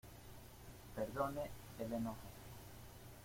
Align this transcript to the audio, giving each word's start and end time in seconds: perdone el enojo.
perdone 0.95 1.51
el 1.77 1.93
enojo. 1.93 2.27